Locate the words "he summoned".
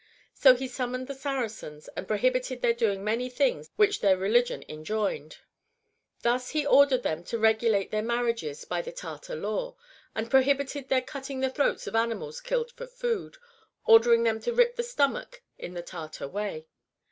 0.55-1.05